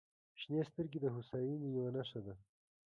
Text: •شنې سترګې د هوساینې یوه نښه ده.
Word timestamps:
•شنې 0.41 0.61
سترګې 0.69 0.99
د 1.01 1.05
هوساینې 1.15 1.67
یوه 1.77 1.89
نښه 1.95 2.19
ده. 2.25 2.33